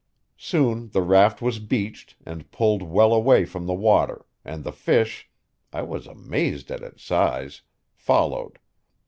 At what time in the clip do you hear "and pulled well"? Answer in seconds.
2.25-3.13